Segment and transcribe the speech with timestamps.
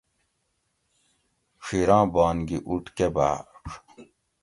[1.63, 3.45] ڄھیراں بان گی اُوٹ کہۤ باڄ